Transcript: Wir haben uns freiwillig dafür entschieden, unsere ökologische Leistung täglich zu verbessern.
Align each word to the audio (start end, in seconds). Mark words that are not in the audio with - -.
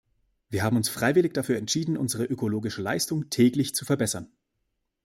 Wir 0.49 0.63
haben 0.63 0.77
uns 0.77 0.89
freiwillig 0.89 1.35
dafür 1.35 1.57
entschieden, 1.57 1.95
unsere 1.95 2.23
ökologische 2.25 2.81
Leistung 2.81 3.29
täglich 3.29 3.75
zu 3.75 3.85
verbessern. 3.85 4.31